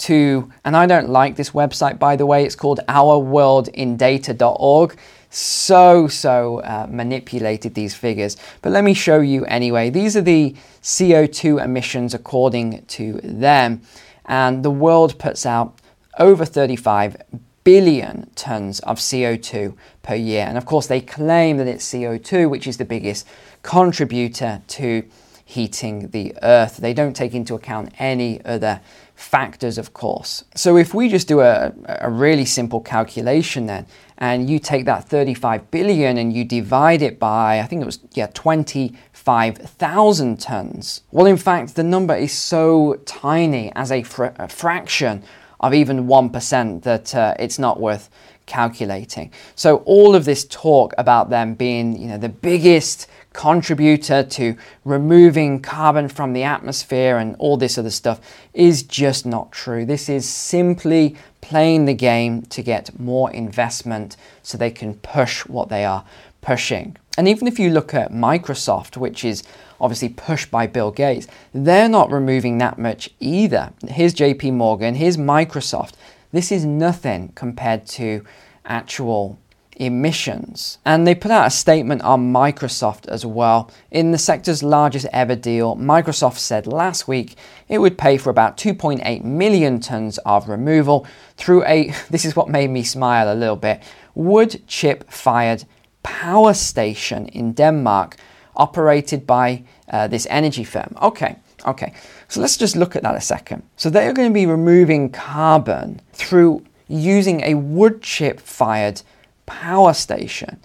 to, 0.00 0.52
and 0.64 0.76
I 0.76 0.86
don't 0.86 1.10
like 1.10 1.36
this 1.36 1.50
website 1.50 1.98
by 1.98 2.16
the 2.16 2.26
way, 2.26 2.44
it's 2.44 2.56
called 2.56 2.80
ourworldindata.org. 2.88 4.98
So, 5.32 6.08
so 6.08 6.58
uh, 6.60 6.88
manipulated 6.90 7.74
these 7.74 7.94
figures. 7.94 8.36
But 8.62 8.72
let 8.72 8.82
me 8.82 8.94
show 8.94 9.20
you 9.20 9.44
anyway. 9.44 9.90
These 9.90 10.16
are 10.16 10.22
the 10.22 10.56
CO2 10.82 11.64
emissions 11.64 12.14
according 12.14 12.84
to 12.86 13.20
them. 13.22 13.82
And 14.24 14.64
the 14.64 14.72
world 14.72 15.20
puts 15.20 15.46
out 15.46 15.78
over 16.18 16.44
35 16.44 17.16
billion 17.62 18.28
tons 18.34 18.80
of 18.80 18.98
CO2 18.98 19.76
per 20.02 20.16
year. 20.16 20.46
And 20.48 20.58
of 20.58 20.66
course, 20.66 20.88
they 20.88 21.00
claim 21.00 21.58
that 21.58 21.68
it's 21.68 21.88
CO2, 21.92 22.50
which 22.50 22.66
is 22.66 22.78
the 22.78 22.84
biggest 22.84 23.24
contributor 23.62 24.62
to 24.66 25.04
heating 25.44 26.10
the 26.10 26.34
earth. 26.42 26.78
They 26.78 26.94
don't 26.94 27.14
take 27.14 27.34
into 27.34 27.54
account 27.54 27.92
any 27.98 28.44
other 28.44 28.80
factors, 29.20 29.78
of 29.78 29.92
course. 29.92 30.44
So 30.54 30.76
if 30.76 30.94
we 30.94 31.08
just 31.08 31.26
do 31.28 31.40
a, 31.40 31.72
a 31.86 32.10
really 32.10 32.46
simple 32.46 32.80
calculation 32.80 33.66
then, 33.66 33.86
and 34.18 34.50
you 34.50 34.58
take 34.58 34.86
that 34.86 35.08
35 35.08 35.70
billion 35.70 36.16
and 36.16 36.32
you 36.32 36.44
divide 36.44 37.02
it 37.02 37.18
by, 37.18 37.60
I 37.60 37.64
think 37.64 37.82
it 37.82 37.86
was, 37.86 38.00
yeah, 38.14 38.28
25,000 38.32 40.40
tons. 40.40 41.02
Well, 41.10 41.26
in 41.26 41.36
fact, 41.36 41.74
the 41.74 41.84
number 41.84 42.14
is 42.14 42.32
so 42.32 42.94
tiny 43.04 43.70
as 43.74 43.92
a, 43.92 44.02
fr- 44.02 44.36
a 44.36 44.48
fraction 44.48 45.22
of 45.60 45.74
even 45.74 46.06
1% 46.06 46.82
that 46.82 47.14
uh, 47.14 47.34
it's 47.38 47.58
not 47.58 47.78
worth 47.78 48.08
calculating. 48.46 49.30
So 49.54 49.76
all 49.86 50.14
of 50.14 50.24
this 50.24 50.46
talk 50.46 50.94
about 50.98 51.30
them 51.30 51.54
being, 51.54 52.00
you 52.00 52.08
know, 52.08 52.18
the 52.18 52.28
biggest 52.28 53.06
contributor 53.32 54.22
to 54.22 54.56
removing 54.84 55.62
carbon 55.62 56.08
from 56.08 56.32
the 56.32 56.42
atmosphere 56.42 57.16
and 57.16 57.36
all 57.38 57.56
this 57.56 57.78
other 57.78 57.90
stuff 57.90 58.20
is 58.52 58.82
just 58.82 59.24
not 59.24 59.52
true. 59.52 59.84
This 59.84 60.08
is 60.08 60.28
simply 60.28 61.16
playing 61.40 61.84
the 61.84 61.94
game 61.94 62.42
to 62.42 62.62
get 62.62 62.98
more 62.98 63.30
investment 63.30 64.16
so 64.42 64.58
they 64.58 64.70
can 64.70 64.94
push 64.94 65.46
what 65.46 65.68
they 65.68 65.84
are 65.84 66.04
pushing. 66.40 66.96
And 67.16 67.28
even 67.28 67.46
if 67.46 67.58
you 67.58 67.70
look 67.70 67.94
at 67.94 68.12
Microsoft, 68.12 68.96
which 68.96 69.24
is 69.24 69.42
obviously 69.80 70.08
pushed 70.08 70.50
by 70.50 70.66
Bill 70.66 70.90
Gates, 70.90 71.26
they're 71.54 71.88
not 71.88 72.10
removing 72.10 72.58
that 72.58 72.78
much 72.78 73.10
either. 73.20 73.72
Here's 73.88 74.14
JP 74.14 74.54
Morgan, 74.54 74.94
here's 74.94 75.16
Microsoft. 75.16 75.92
This 76.32 76.52
is 76.52 76.64
nothing 76.64 77.32
compared 77.34 77.86
to 77.88 78.24
actual 78.64 79.38
emissions. 79.80 80.78
And 80.84 81.06
they 81.06 81.14
put 81.14 81.30
out 81.30 81.46
a 81.46 81.50
statement 81.50 82.02
on 82.02 82.32
Microsoft 82.32 83.08
as 83.08 83.24
well. 83.24 83.70
In 83.90 84.12
the 84.12 84.18
sector's 84.18 84.62
largest 84.62 85.06
ever 85.12 85.34
deal, 85.34 85.74
Microsoft 85.76 86.36
said 86.36 86.66
last 86.66 87.08
week 87.08 87.36
it 87.68 87.78
would 87.78 87.96
pay 87.96 88.18
for 88.18 88.28
about 88.28 88.58
2.8 88.58 89.24
million 89.24 89.80
tons 89.80 90.18
of 90.18 90.48
removal 90.48 91.06
through 91.36 91.64
a, 91.64 91.92
this 92.10 92.24
is 92.24 92.36
what 92.36 92.48
made 92.48 92.70
me 92.70 92.82
smile 92.82 93.32
a 93.32 93.34
little 93.34 93.56
bit, 93.56 93.82
wood 94.14 94.62
chip 94.66 95.10
fired 95.10 95.64
power 96.02 96.52
station 96.52 97.26
in 97.28 97.52
Denmark 97.52 98.16
operated 98.54 99.26
by 99.26 99.64
uh, 99.88 100.08
this 100.08 100.26
energy 100.30 100.64
firm. 100.64 100.94
Okay. 101.00 101.36
Okay, 101.66 101.92
so 102.28 102.40
let's 102.40 102.56
just 102.56 102.74
look 102.74 102.96
at 102.96 103.02
that 103.02 103.14
a 103.14 103.20
second. 103.20 103.62
So 103.76 103.90
they 103.90 104.08
are 104.08 104.14
going 104.14 104.30
to 104.30 104.32
be 104.32 104.46
removing 104.46 105.10
carbon 105.10 106.00
through 106.14 106.64
using 106.88 107.42
a 107.42 107.52
wood 107.52 108.00
chip 108.00 108.40
fired 108.40 109.02
power 109.50 109.94
station. 109.94 110.60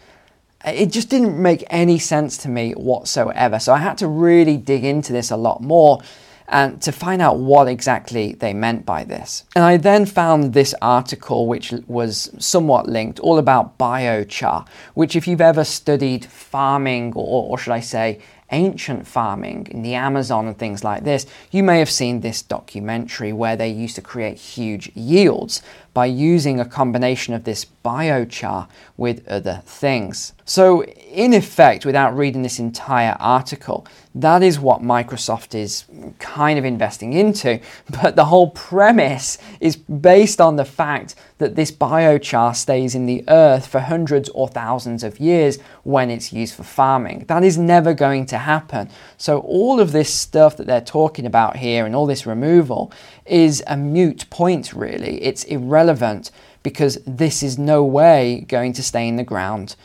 It 0.64 0.92
just 0.92 1.10
didn't 1.10 1.42
make 1.42 1.64
any 1.70 2.00
sense 2.00 2.38
to 2.44 2.50
me 2.50 2.74
whatsoever. 2.74 3.60
So 3.60 3.74
I 3.74 3.78
had 3.78 3.98
to 4.00 4.08
really 4.08 4.58
dig 4.58 4.84
into 4.84 5.14
this 5.14 5.32
a 5.32 5.38
lot 5.38 5.62
more. 5.62 6.02
and 6.48 6.82
to 6.82 6.92
find 6.92 7.22
out 7.22 7.38
what 7.38 7.68
exactly 7.68 8.34
they 8.34 8.54
meant 8.54 8.86
by 8.86 9.04
this. 9.04 9.44
And 9.56 9.64
I 9.64 9.78
then 9.78 10.06
found 10.06 10.54
this 10.54 10.76
article, 10.82 11.48
which 11.48 11.74
was 11.88 12.32
somewhat 12.38 12.88
linked, 12.88 13.20
all 13.20 13.40
about 13.40 13.78
biochar, 13.78 14.68
which, 14.94 15.16
if 15.16 15.28
you've 15.28 15.42
ever 15.42 15.64
studied 15.64 16.26
farming, 16.26 17.14
or, 17.16 17.50
or 17.50 17.58
should 17.58 17.74
I 17.74 17.80
say, 17.80 18.20
ancient 18.56 19.06
farming 19.06 19.68
in 19.70 19.82
the 19.82 19.94
Amazon 19.94 20.48
and 20.48 20.58
things 20.58 20.84
like 20.84 21.04
this, 21.04 21.28
you 21.52 21.62
may 21.62 21.80
have 21.80 21.90
seen 21.90 22.22
this 22.22 22.42
documentary 22.42 23.34
where 23.34 23.58
they 23.58 23.70
used 23.70 23.96
to 23.96 24.02
create 24.02 24.38
huge 24.38 24.90
yields 24.96 25.62
by 25.94 26.06
using 26.06 26.60
a 26.60 26.66
combination 26.66 27.34
of 27.34 27.44
this 27.44 27.66
biochar 27.84 28.68
with 28.98 29.28
other 29.28 29.62
things. 29.66 30.34
So, 30.46 30.84
in 30.84 31.34
effect, 31.34 31.86
without 31.86 32.16
reading 32.16 32.44
this 32.44 32.60
entire 32.60 33.16
article, 33.20 33.88
that 34.14 34.44
is 34.44 34.60
what 34.60 34.82
Microsoft 34.82 35.56
is 35.56 35.86
kind 36.20 36.58
of 36.58 36.66
investing 36.66 37.14
into. 37.14 37.60
But 38.02 38.16
the 38.16 38.26
whole 38.26 38.50
premise 38.52 39.38
is 39.60 39.76
based 39.76 40.40
on 40.40 40.56
the 40.56 40.66
fact 40.66 41.16
that 41.38 41.56
this 41.56 41.72
biochar 41.72 42.56
stays 42.56 42.96
in 42.96 43.06
the 43.06 43.24
earth 43.28 43.68
for 43.68 43.80
hundreds 43.80 44.30
or 44.30 44.48
thousands 44.48 45.04
of 45.04 45.20
years 45.20 45.60
when 45.84 46.10
it's 46.10 46.32
used 46.32 46.56
for 46.56 46.64
farming. 46.64 47.26
That 47.28 47.44
is 47.44 47.58
never 47.58 47.94
going 47.94 48.26
to 48.28 48.38
happen. 48.38 48.90
So, 49.18 49.40
all 49.40 49.80
of 49.80 49.92
this 49.92 50.14
stuff 50.14 50.56
that 50.58 50.68
they're 50.68 50.82
talking 50.82 51.26
about 51.26 51.58
here 51.58 51.86
and 51.86 51.96
all 51.96 52.06
this 52.06 52.26
removal 52.26 52.92
is 53.26 53.64
a 53.68 53.76
mute 53.76 54.30
point, 54.30 54.74
really. 54.74 55.22
It's 55.24 55.44
irrelevant 55.44 56.32
because 56.64 57.00
this 57.06 57.44
is 57.44 57.60
no 57.60 57.84
way 57.84 58.46
going 58.48 58.74
to 58.74 58.84
stay 58.84 59.08
in 59.08 59.18
the 59.18 59.24
ground 59.24 59.76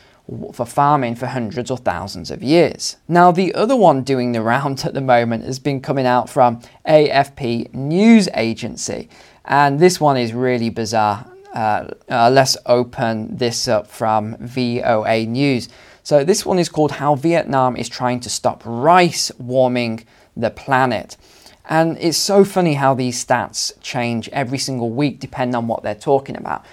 for 0.53 0.65
farming 0.65 1.15
for 1.15 1.27
hundreds 1.27 1.69
or 1.69 1.77
thousands 1.77 2.31
of 2.31 2.41
years. 2.41 2.97
Now, 3.07 3.31
the 3.31 3.53
other 3.53 3.75
one 3.75 4.03
doing 4.03 4.31
the 4.31 4.41
round 4.41 4.81
at 4.85 4.93
the 4.93 5.01
moment 5.01 5.43
has 5.43 5.59
been 5.59 5.81
coming 5.81 6.05
out 6.05 6.29
from 6.29 6.61
AFP 6.87 7.73
News 7.73 8.29
Agency, 8.35 9.09
and 9.43 9.79
this 9.79 9.99
one 9.99 10.17
is 10.17 10.33
really 10.33 10.69
bizarre. 10.69 11.27
Uh, 11.53 11.87
uh, 12.09 12.29
let's 12.29 12.55
open 12.65 13.35
this 13.35 13.67
up 13.67 13.87
from 13.87 14.37
VOA 14.39 15.25
News. 15.25 15.67
So, 16.03 16.23
this 16.23 16.45
one 16.45 16.59
is 16.59 16.69
called 16.69 16.93
How 16.93 17.15
Vietnam 17.15 17.75
is 17.75 17.89
Trying 17.89 18.21
to 18.21 18.29
Stop 18.29 18.63
Rice 18.65 19.31
Warming 19.37 20.05
the 20.35 20.49
Planet. 20.49 21.17
And 21.65 21.97
it's 21.99 22.17
so 22.17 22.43
funny 22.43 22.75
how 22.75 22.93
these 22.93 23.23
stats 23.23 23.73
change 23.81 24.29
every 24.29 24.57
single 24.57 24.89
week 24.89 25.19
depending 25.19 25.55
on 25.55 25.67
what 25.67 25.83
they're 25.83 25.93
talking 25.93 26.37
about. 26.37 26.65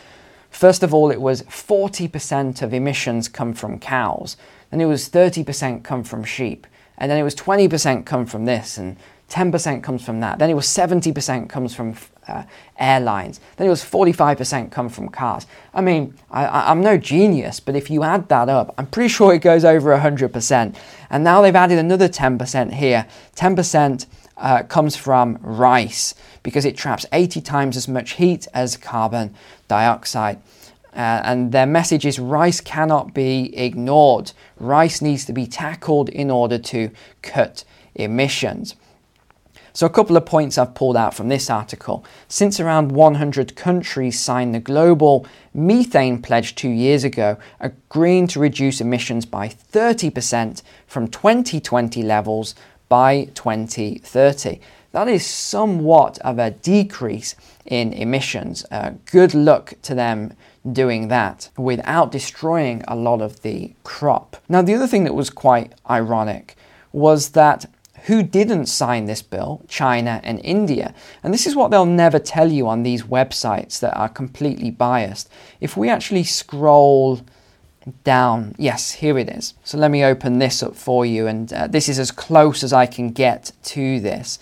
First 0.51 0.83
of 0.83 0.95
all, 0.95 1.11
it 1.11 1.21
was 1.21 1.43
40% 1.43 2.63
of 2.63 2.73
emissions 2.73 3.29
come 3.29 3.53
from 3.55 3.79
cows, 3.79 4.37
then 4.71 4.81
it 4.81 4.87
was 4.87 5.09
30% 5.09 5.85
come 5.85 6.05
from 6.05 6.25
sheep, 6.25 6.67
and 6.97 7.11
then 7.11 7.19
it 7.19 7.23
was 7.23 7.35
20% 7.35 8.07
come 8.07 8.27
from 8.27 8.45
this, 8.45 8.79
and 8.79 8.97
10% 9.29 9.83
comes 9.83 10.05
from 10.05 10.21
that. 10.21 10.39
Then 10.39 10.51
it 10.51 10.55
was 10.55 10.67
70% 10.67 11.49
comes 11.49 11.75
from 11.75 11.95
airlines. 12.79 13.41
Then 13.57 13.67
it 13.67 13.71
was 13.71 13.83
45% 13.83 14.71
come 14.71 14.89
from 14.89 15.09
cars. 15.09 15.47
I 15.75 15.81
mean, 15.81 16.15
I, 16.31 16.71
am 16.71 16.81
no 16.81 16.97
genius, 16.97 17.61
but 17.61 17.77
if 17.77 17.91
you 17.91 18.03
add 18.03 18.29
that 18.29 18.49
up, 18.49 18.75
I'm 18.79 18.87
pretty 18.87 19.09
sure 19.09 19.35
it 19.35 19.41
goes 19.41 19.65
over 19.65 19.97
100%. 19.97 20.77
And 21.11 21.25
now 21.25 21.43
they've 21.43 21.55
added 21.55 21.79
another 21.79 22.09
10% 22.09 22.73
here. 22.75 23.07
10% 23.37 24.07
uh, 24.37 24.63
comes 24.65 24.97
from 24.97 25.39
rice 25.43 26.15
because 26.43 26.65
it 26.65 26.77
traps 26.77 27.07
80 27.13 27.41
times 27.41 27.77
as 27.77 27.89
much 27.89 28.13
heat 28.13 28.47
as 28.55 28.77
carbon 28.77 29.35
dioxide. 29.67 30.41
Uh, 30.95 31.21
and 31.25 31.53
their 31.53 31.67
message 31.67 32.07
is 32.07 32.19
rice 32.19 32.61
cannot 32.61 33.15
be 33.15 33.57
ignored. 33.57 34.33
Rice 34.59 35.01
needs 35.01 35.25
to 35.27 35.33
be 35.33 35.47
tackled 35.47 36.09
in 36.09 36.31
order 36.31 36.59
to 36.59 36.91
cut 37.23 37.65
emissions. 37.95 38.75
So, 39.79 39.87
a 39.87 39.91
couple 39.91 40.17
of 40.17 40.27
points 40.27 40.59
I've 40.59 40.75
pulled 40.75 40.97
out 40.97 41.15
from 41.15 41.29
this 41.29 41.49
article. 41.49 42.05
Since 42.27 42.59
around 42.59 42.91
100 42.91 43.55
countries 43.55 44.19
signed 44.19 44.53
the 44.53 44.59
global 44.59 45.25
methane 45.55 46.21
pledge 46.21 46.57
two 46.57 46.69
years 46.69 47.05
ago, 47.05 47.37
agreeing 47.61 48.27
to 48.27 48.41
reduce 48.41 48.81
emissions 48.81 49.25
by 49.25 49.47
30% 49.47 50.63
from 50.89 51.07
2020 51.07 52.03
levels 52.03 52.57
by 52.89 53.29
2030. 53.35 54.59
That 54.91 55.07
is 55.07 55.25
somewhat 55.25 56.19
of 56.23 56.41
a 56.41 56.51
decrease 56.51 57.37
in 57.65 57.93
emissions. 57.93 58.67
Uh, 58.73 58.95
good 59.07 59.33
luck 59.33 59.75
to 59.83 59.95
them 59.95 60.35
doing 60.73 61.07
that 61.07 61.51
without 61.57 62.11
destroying 62.11 62.83
a 62.89 62.97
lot 62.97 63.23
of 63.23 63.43
the 63.43 63.75
crop. 63.85 64.39
Now, 64.49 64.61
the 64.61 64.75
other 64.75 64.89
thing 64.89 65.05
that 65.05 65.15
was 65.15 65.31
quite 65.31 65.73
ironic 65.89 66.57
was 66.93 67.29
that 67.31 67.67
who 68.07 68.23
didn't 68.23 68.67
sign 68.67 69.07
this 69.07 69.23
bill? 69.23 69.63
China 69.69 70.21
and 70.23 70.41
India. 70.45 70.95
And 71.23 71.33
this 71.33 71.47
is 71.47 71.57
what 71.57 71.71
they'll 71.71 71.87
never 71.87 72.19
tell 72.19 72.51
you 72.51 72.69
on 72.69 72.83
these 72.83 73.03
websites 73.03 73.81
that 73.81 73.97
are 73.97 74.09
completely 74.09 74.71
biased. 74.71 75.29
If 75.61 75.77
we 75.77 75.89
actually 75.89 76.25
scroll 76.25 77.21
down. 78.05 78.55
Yes, 78.59 78.93
here 78.93 79.19
it 79.19 79.29
is. 79.29 79.55
So 79.65 79.79
let 79.79 79.91
me 79.91 80.05
open 80.05 80.39
this 80.39 80.63
up 80.63 80.77
for 80.77 81.07
you, 81.07 81.27
and 81.27 81.53
uh, 81.53 81.67
this 81.67 81.89
is 81.89 81.99
as 81.99 82.11
close 82.11 82.63
as 82.63 82.73
I 82.73 82.87
can 82.87 83.11
get 83.11 83.53
to 83.65 84.01
this. 84.01 84.39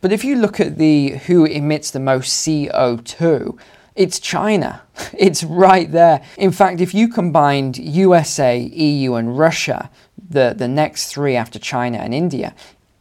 But 0.00 0.12
if 0.12 0.24
you 0.24 0.36
look 0.36 0.58
at 0.60 0.78
the 0.78 1.10
who 1.26 1.44
emits 1.44 1.90
the 1.90 2.00
most 2.00 2.44
CO2, 2.46 3.58
it's 3.94 4.18
China. 4.18 4.82
It's 5.12 5.44
right 5.44 5.90
there. 5.90 6.22
In 6.36 6.52
fact, 6.52 6.80
if 6.80 6.94
you 6.94 7.08
combined 7.08 7.78
USA, 7.78 8.58
EU, 8.58 9.14
and 9.14 9.38
Russia, 9.38 9.90
the, 10.30 10.54
the 10.56 10.68
next 10.68 11.12
three 11.12 11.36
after 11.36 11.58
China 11.58 11.98
and 11.98 12.14
India, 12.14 12.54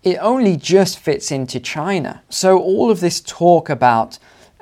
it 0.04 0.18
only 0.20 0.58
just 0.58 1.00
fits 1.00 1.32
into 1.32 1.60
China. 1.60 2.24
So 2.30 2.60
all 2.60 2.90
of 2.90 3.00
this 3.00 3.22
talk 3.22 3.70
about 3.70 4.18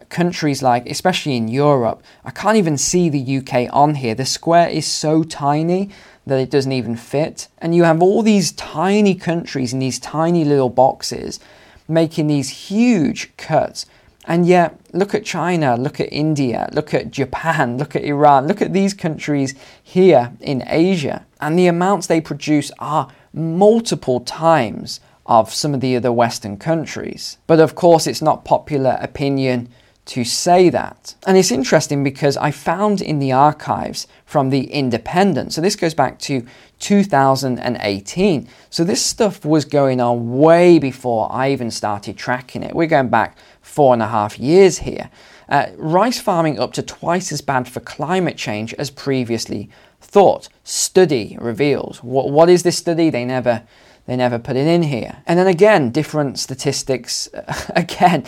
countries 0.10 0.62
like, 0.62 0.90
especially 0.90 1.38
in 1.38 1.48
Europe, 1.48 2.04
I 2.26 2.32
can't 2.32 2.58
even 2.58 2.78
see 2.78 3.10
the 3.10 3.38
UK 3.38 3.74
on 3.74 3.96
here. 3.96 4.16
The 4.16 4.26
square 4.26 4.68
is 4.68 4.86
so 4.86 5.24
tiny 5.24 5.90
that 6.26 6.40
it 6.40 6.50
doesn't 6.50 6.72
even 6.72 6.96
fit. 6.96 7.48
And 7.60 7.74
you 7.74 7.84
have 7.84 8.02
all 8.02 8.22
these 8.22 8.52
tiny 8.54 9.16
countries 9.16 9.72
in 9.72 9.80
these 9.80 10.00
tiny 10.00 10.44
little 10.44 10.70
boxes 10.70 11.40
making 11.88 12.28
these 12.28 12.50
huge 12.50 13.36
cuts. 13.38 13.86
And 14.26 14.46
yet, 14.46 14.80
look 14.94 15.16
at 15.16 15.26
China, 15.26 15.76
look 15.76 16.00
at 16.00 16.12
India, 16.12 16.70
look 16.72 16.94
at 16.94 17.10
Japan, 17.10 17.78
look 17.78 17.96
at 17.96 18.04
Iran, 18.04 18.48
look 18.48 18.62
at 18.62 18.74
these 18.74 18.94
countries 18.94 19.56
here 19.82 20.34
in 20.40 20.64
Asia. 20.68 21.26
And 21.42 21.58
the 21.58 21.68
amounts 21.68 22.06
they 22.06 22.22
produce 22.22 22.72
are 22.78 23.10
multiple 23.34 24.20
times 24.20 25.00
of 25.30 25.54
some 25.54 25.76
of 25.76 25.80
the 25.80 25.96
other 25.96 26.12
Western 26.12 26.58
countries. 26.58 27.38
But 27.48 27.60
of 27.60 27.76
course, 27.76 28.08
it's 28.08 28.22
not 28.22 28.44
popular 28.44 28.98
opinion 29.00 29.70
to 30.06 30.24
say 30.24 30.70
that. 30.70 31.14
And 31.28 31.38
it's 31.38 31.52
interesting 31.52 32.04
because 32.04 32.36
I 32.36 32.50
found 32.50 33.00
in 33.00 33.20
the 33.20 33.32
archives 33.32 34.08
from 34.26 34.50
the 34.50 34.72
Independent, 34.72 35.54
so 35.54 35.62
this 35.62 35.76
goes 35.76 35.94
back 35.94 36.18
to 36.22 36.44
2018. 36.80 38.48
So 38.72 38.84
this 38.84 39.06
stuff 39.06 39.46
was 39.46 39.66
going 39.66 40.02
on 40.02 40.40
way 40.40 40.80
before 40.80 41.32
I 41.32 41.52
even 41.52 41.70
started 41.70 42.18
tracking 42.18 42.64
it. 42.64 42.74
We're 42.74 42.88
going 42.88 43.10
back 43.10 43.38
four 43.62 43.94
and 43.94 44.02
a 44.02 44.08
half 44.08 44.40
years 44.40 44.80
here. 44.80 45.12
Uh, 45.48 45.68
rice 45.78 46.20
farming 46.20 46.60
up 46.60 46.74
to 46.74 46.82
twice 46.82 47.32
as 47.32 47.42
bad 47.42 47.68
for 47.68 47.80
climate 47.82 48.38
change 48.38 48.74
as 48.76 48.90
previously 48.90 49.70
thought. 50.02 50.50
Study 50.64 51.38
reveals. 51.40 52.04
What, 52.04 52.32
what 52.32 52.50
is 52.50 52.64
this 52.64 52.78
study? 52.78 53.12
They 53.12 53.26
never, 53.26 53.62
they 54.10 54.16
never 54.16 54.40
put 54.40 54.56
it 54.56 54.66
in 54.66 54.82
here. 54.82 55.18
And 55.28 55.38
then 55.38 55.46
again, 55.46 55.92
different 55.92 56.40
statistics. 56.40 57.30
again, 57.76 58.24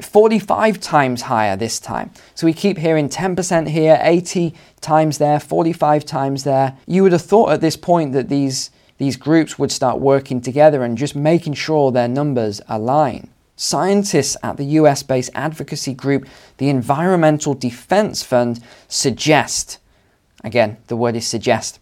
45 0.00 0.80
times 0.80 1.20
higher 1.20 1.56
this 1.56 1.78
time. 1.78 2.10
So 2.34 2.46
we 2.46 2.54
keep 2.54 2.78
hearing 2.78 3.10
10% 3.10 3.68
here, 3.68 3.98
80 4.00 4.54
times 4.80 5.18
there, 5.18 5.38
45 5.38 6.06
times 6.06 6.44
there. 6.44 6.78
You 6.86 7.02
would 7.02 7.12
have 7.12 7.20
thought 7.20 7.52
at 7.52 7.60
this 7.60 7.76
point 7.76 8.14
that 8.14 8.30
these, 8.30 8.70
these 8.96 9.18
groups 9.18 9.58
would 9.58 9.70
start 9.70 10.00
working 10.00 10.40
together 10.40 10.82
and 10.82 10.96
just 10.96 11.14
making 11.14 11.52
sure 11.52 11.92
their 11.92 12.08
numbers 12.08 12.62
align. 12.66 13.28
Scientists 13.56 14.38
at 14.42 14.56
the 14.56 14.64
US 14.80 15.02
based 15.02 15.30
advocacy 15.34 15.92
group, 15.92 16.26
the 16.56 16.70
Environmental 16.70 17.52
Defense 17.52 18.22
Fund, 18.22 18.58
suggest 18.88 19.80
again, 20.42 20.78
the 20.86 20.96
word 20.96 21.14
is 21.14 21.26
suggest 21.26 21.78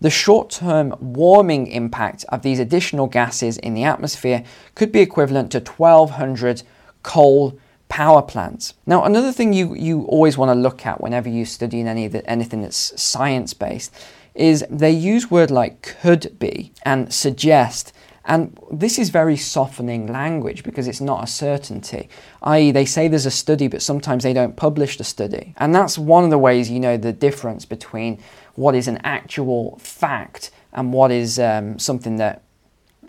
the 0.00 0.10
short 0.10 0.50
term 0.50 0.94
warming 1.00 1.66
impact 1.66 2.24
of 2.30 2.42
these 2.42 2.58
additional 2.58 3.06
gases 3.06 3.58
in 3.58 3.74
the 3.74 3.84
atmosphere 3.84 4.44
could 4.74 4.92
be 4.92 5.00
equivalent 5.00 5.52
to 5.52 5.60
1,200 5.60 6.62
coal 7.02 7.58
power 7.88 8.22
plants. 8.22 8.74
Now, 8.86 9.04
another 9.04 9.32
thing 9.32 9.52
you, 9.52 9.74
you 9.74 10.02
always 10.04 10.38
want 10.38 10.50
to 10.50 10.54
look 10.54 10.86
at 10.86 11.00
whenever 11.00 11.28
you're 11.28 11.44
studying 11.44 11.88
any 11.88 12.08
the, 12.08 12.28
anything 12.30 12.62
that's 12.62 13.00
science 13.00 13.52
based 13.52 13.92
is 14.34 14.64
they 14.70 14.92
use 14.92 15.30
word 15.30 15.50
like 15.50 15.82
could 16.00 16.38
be 16.38 16.72
and 16.84 17.12
suggest. 17.12 17.92
And 18.24 18.56
this 18.70 18.98
is 18.98 19.10
very 19.10 19.36
softening 19.36 20.06
language 20.06 20.62
because 20.62 20.86
it's 20.86 21.00
not 21.00 21.24
a 21.24 21.26
certainty. 21.26 22.08
I.e., 22.42 22.70
they 22.70 22.84
say 22.84 23.08
there's 23.08 23.26
a 23.26 23.30
study, 23.30 23.66
but 23.66 23.82
sometimes 23.82 24.22
they 24.22 24.32
don't 24.32 24.56
publish 24.56 24.98
the 24.98 25.04
study. 25.04 25.54
And 25.56 25.74
that's 25.74 25.98
one 25.98 26.22
of 26.22 26.30
the 26.30 26.38
ways 26.38 26.70
you 26.70 26.78
know 26.78 26.96
the 26.96 27.12
difference 27.12 27.64
between 27.64 28.20
what 28.60 28.74
is 28.74 28.86
an 28.88 28.98
actual 29.04 29.78
fact 29.78 30.50
and 30.74 30.92
what 30.92 31.10
is 31.10 31.38
um, 31.38 31.78
something 31.78 32.16
that 32.16 32.42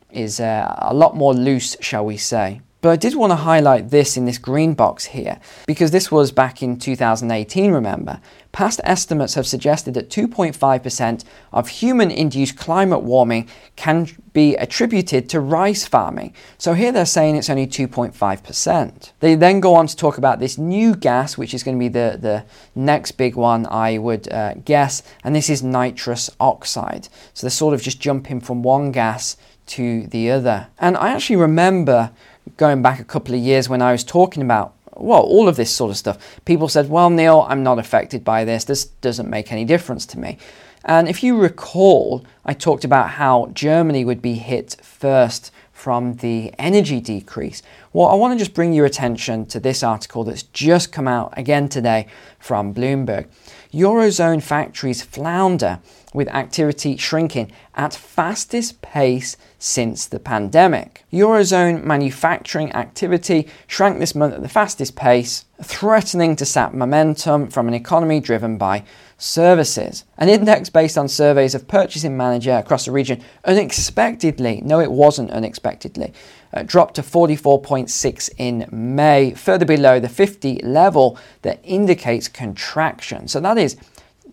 is 0.09 0.39
uh, 0.39 0.75
a 0.77 0.93
lot 0.93 1.13
more 1.15 1.33
loose, 1.33 1.75
shall 1.81 2.05
we 2.05 2.15
say. 2.15 2.61
But 2.81 2.89
I 2.89 2.95
did 2.95 3.13
want 3.15 3.31
to 3.31 3.35
highlight 3.35 3.91
this 3.91 4.17
in 4.17 4.25
this 4.25 4.39
green 4.39 4.73
box 4.73 5.05
here, 5.05 5.39
because 5.67 5.91
this 5.91 6.11
was 6.11 6.31
back 6.31 6.63
in 6.63 6.77
2018, 6.77 7.71
remember. 7.71 8.19
Past 8.51 8.81
estimates 8.83 9.35
have 9.35 9.45
suggested 9.45 9.93
that 9.93 10.09
2.5% 10.09 11.23
of 11.53 11.69
human 11.69 12.09
induced 12.09 12.57
climate 12.57 13.03
warming 13.03 13.47
can 13.75 14.07
be 14.33 14.55
attributed 14.55 15.29
to 15.29 15.39
rice 15.39 15.87
farming. 15.87 16.33
So 16.57 16.73
here 16.73 16.91
they're 16.91 17.05
saying 17.05 17.35
it's 17.35 17.49
only 17.49 17.67
2.5%. 17.67 19.11
They 19.19 19.35
then 19.35 19.59
go 19.59 19.75
on 19.75 19.85
to 19.87 19.95
talk 19.95 20.17
about 20.17 20.39
this 20.39 20.57
new 20.57 20.95
gas, 20.95 21.37
which 21.37 21.53
is 21.53 21.63
going 21.63 21.77
to 21.77 21.79
be 21.79 21.87
the, 21.87 22.17
the 22.19 22.45
next 22.73 23.11
big 23.11 23.35
one, 23.35 23.67
I 23.67 23.99
would 23.99 24.31
uh, 24.33 24.55
guess, 24.65 25.03
and 25.23 25.35
this 25.35 25.49
is 25.49 25.61
nitrous 25.61 26.29
oxide. 26.39 27.09
So 27.33 27.45
they're 27.45 27.51
sort 27.51 27.75
of 27.75 27.81
just 27.81 27.99
jumping 28.01 28.41
from 28.41 28.63
one 28.63 28.91
gas 28.91 29.37
to 29.67 30.07
the 30.07 30.31
other. 30.31 30.67
And 30.79 30.97
I 30.97 31.13
actually 31.13 31.37
remember 31.37 32.11
going 32.57 32.81
back 32.81 32.99
a 32.99 33.03
couple 33.03 33.33
of 33.33 33.41
years 33.41 33.69
when 33.69 33.81
I 33.81 33.91
was 33.91 34.03
talking 34.03 34.43
about 34.43 34.75
well, 34.97 35.21
all 35.21 35.47
of 35.47 35.55
this 35.55 35.71
sort 35.71 35.89
of 35.89 35.97
stuff. 35.97 36.39
People 36.45 36.67
said, 36.67 36.89
Well, 36.89 37.09
Neil, 37.09 37.45
I'm 37.49 37.63
not 37.63 37.79
affected 37.79 38.23
by 38.23 38.45
this. 38.45 38.65
This 38.65 38.85
doesn't 38.85 39.29
make 39.29 39.51
any 39.51 39.65
difference 39.65 40.05
to 40.07 40.19
me. 40.19 40.37
And 40.83 41.07
if 41.07 41.23
you 41.23 41.37
recall, 41.37 42.25
I 42.45 42.53
talked 42.53 42.83
about 42.83 43.11
how 43.11 43.49
Germany 43.53 44.03
would 44.03 44.21
be 44.21 44.33
hit 44.33 44.77
first 44.81 45.51
from 45.71 46.15
the 46.17 46.53
energy 46.59 46.99
decrease. 46.99 47.61
Well, 47.93 48.07
I 48.07 48.15
want 48.15 48.33
to 48.33 48.37
just 48.37 48.53
bring 48.53 48.73
your 48.73 48.85
attention 48.85 49.45
to 49.47 49.59
this 49.59 49.83
article 49.83 50.23
that's 50.23 50.43
just 50.43 50.91
come 50.91 51.07
out 51.07 51.33
again 51.37 51.69
today 51.69 52.07
from 52.39 52.73
Bloomberg. 52.73 53.27
Eurozone 53.73 54.43
factories 54.43 55.01
flounder 55.01 55.79
with 56.13 56.27
activity 56.29 56.97
shrinking 56.97 57.51
at 57.75 57.93
fastest 57.93 58.81
pace 58.81 59.37
since 59.59 60.05
the 60.05 60.19
pandemic. 60.19 61.05
Eurozone 61.13 61.83
manufacturing 61.83 62.71
activity 62.73 63.47
shrank 63.67 63.99
this 63.99 64.13
month 64.13 64.33
at 64.33 64.41
the 64.41 64.49
fastest 64.49 64.95
pace, 64.95 65.45
threatening 65.63 66.35
to 66.35 66.45
sap 66.45 66.73
momentum 66.73 67.49
from 67.49 67.67
an 67.67 67.73
economy 67.73 68.19
driven 68.19 68.57
by 68.57 68.83
services. 69.17 70.03
An 70.17 70.27
index 70.27 70.69
based 70.69 70.97
on 70.97 71.07
surveys 71.07 71.55
of 71.55 71.67
purchasing 71.67 72.17
manager 72.17 72.53
across 72.53 72.85
the 72.85 72.91
region 72.91 73.23
unexpectedly, 73.45 74.61
no, 74.65 74.79
it 74.79 74.91
wasn't 74.91 75.31
unexpectedly, 75.31 76.11
uh, 76.53 76.63
dropped 76.63 76.95
to 76.95 77.01
44.6 77.01 78.29
in 78.37 78.67
May, 78.71 79.33
further 79.33 79.65
below 79.65 79.99
the 79.99 80.09
50 80.09 80.61
level 80.63 81.17
that 81.41 81.59
indicates 81.63 82.27
contraction. 82.27 83.27
So 83.27 83.39
that 83.39 83.57
is 83.57 83.77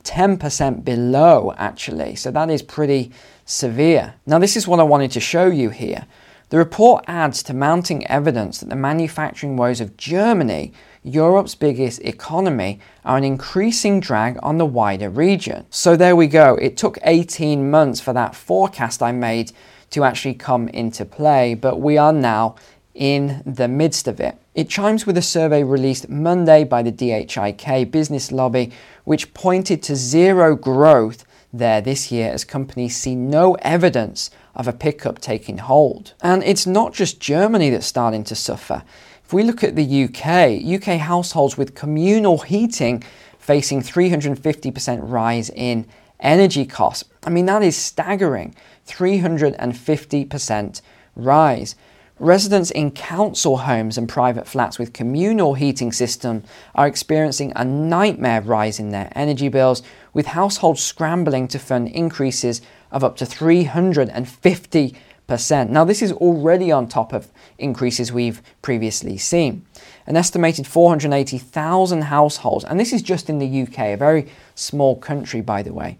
10% 0.03 0.85
below, 0.85 1.55
actually. 1.57 2.17
So 2.17 2.31
that 2.31 2.51
is 2.51 2.63
pretty 2.63 3.13
severe. 3.45 4.15
Now, 4.27 4.39
this 4.39 4.57
is 4.57 4.67
what 4.67 4.81
I 4.81 4.85
wanted 4.85 5.11
to 5.13 5.21
show 5.21 5.47
you 5.47 5.71
here. 5.71 6.07
The 6.51 6.57
report 6.57 7.05
adds 7.07 7.43
to 7.43 7.55
mounting 7.55 8.07
evidence 8.07 8.61
that 8.61 8.71
the 8.71 8.77
manufacturing 8.77 9.57
woes 9.57 9.83
of 9.83 9.99
Germany, 9.99 10.73
Europe's 11.03 11.55
biggest 11.55 12.01
economy, 12.01 12.81
are 13.05 13.19
an 13.19 13.25
increasing 13.25 14.01
drag 14.01 14.39
on 14.43 14.57
the 14.57 14.65
wider 14.65 15.11
region. 15.11 15.67
So 15.69 15.95
there 15.95 16.17
we 16.17 16.27
go. 16.27 16.55
It 16.55 16.79
took 16.79 16.99
18 17.03 17.71
months 17.71 18.01
for 18.01 18.15
that 18.15 18.35
forecast 18.35 19.03
I 19.03 19.13
made 19.13 19.53
to 19.91 20.05
actually 20.05 20.35
come 20.35 20.69
into 20.69 21.05
play, 21.05 21.55
but 21.55 21.81
we 21.81 21.97
are 21.97 22.13
now 22.13 22.57
in 22.95 23.43
the 23.47 23.69
midst 23.69 24.09
of 24.09 24.21
it. 24.21 24.37
It 24.55 24.69
chimes 24.69 25.07
with 25.07 25.17
a 25.17 25.23
survey 25.23 25.63
released 25.63 26.09
Monday 26.09 26.65
by 26.65 26.83
the 26.83 26.91
DHIK 26.91 27.91
business 27.91 28.33
lobby, 28.33 28.73
which 29.05 29.33
pointed 29.35 29.83
to 29.85 29.95
zero 29.95 30.57
growth 30.57 31.25
there 31.53 31.81
this 31.81 32.11
year 32.11 32.31
as 32.31 32.45
companies 32.45 32.97
see 32.97 33.15
no 33.15 33.55
evidence 33.63 34.31
of 34.55 34.67
a 34.67 34.73
pickup 34.73 35.21
taking 35.21 35.59
hold. 35.59 36.13
And 36.21 36.43
it's 36.43 36.67
not 36.67 36.93
just 36.93 37.21
Germany 37.21 37.71
that's 37.71 37.87
starting 37.87 38.25
to 38.25 38.35
suffer. 38.35 38.83
If 39.25 39.33
we 39.33 39.45
look 39.45 39.63
at 39.63 39.77
the 39.77 40.05
UK, 40.05 40.65
UK 40.65 40.99
households 40.99 41.57
with 41.57 41.75
communal 41.75 42.39
heating 42.39 43.05
facing 43.39 43.81
350% 43.81 44.99
rise 45.03 45.51
in 45.51 45.87
energy 46.21 46.65
costs. 46.65 47.05
I 47.25 47.31
mean, 47.31 47.47
that 47.47 47.63
is 47.63 47.77
staggering. 47.77 48.55
350% 48.87 50.81
rise. 51.17 51.75
Residents 52.19 52.73
in 52.73 52.91
council 52.91 53.59
homes 53.59 53.97
and 53.97 54.09
private 54.09 54.49
flats 54.49 54.77
with 54.77 54.93
communal 54.93 55.55
heating 55.55 55.93
systems 55.93 56.45
are 56.75 56.89
experiencing 56.89 57.53
a 57.55 57.65
nightmare 57.65 58.41
rise 58.41 58.81
in 58.81 58.91
their 58.91 59.13
energy 59.15 59.49
bills, 59.49 59.85
with 60.13 60.27
households 60.27 60.83
scrambling 60.83 61.47
to 61.47 61.61
fund 61.61 61.87
increases 61.89 62.61
of 62.91 63.05
up 63.05 63.17
to 63.17 63.25
350%. 63.25 64.97
Now, 65.29 65.85
this 65.85 66.01
is 66.01 66.13
already 66.13 66.73
on 66.73 66.89
top 66.89 67.13
of 67.13 67.31
increases 67.59 68.11
we've 68.11 68.41
previously 68.63 69.19
seen. 69.19 69.67
An 70.07 70.17
estimated 70.17 70.67
480,000 70.67 72.03
households, 72.03 72.65
and 72.65 72.81
this 72.81 72.95
is 72.95 73.03
just 73.03 73.29
in 73.29 73.39
the 73.39 73.63
UK, 73.63 73.79
a 73.79 73.97
very 73.97 74.29
small 74.55 74.97
country, 74.97 75.43
by 75.43 75.63
the 75.63 75.75
way, 75.75 75.99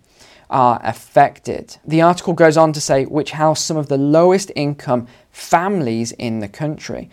are 0.49 0.81
affected. 0.83 1.77
The 1.85 2.01
article 2.01 2.33
goes 2.33 2.57
on 2.57 2.73
to 2.73 2.81
say 2.81 3.05
which 3.05 3.33
house 3.33 3.63
some 3.63 3.77
of 3.77 3.89
the 3.89 3.99
lowest 3.99 4.51
income 4.57 5.07
families 5.31 6.13
in 6.13 6.41
the 6.41 6.49
country. 6.49 7.11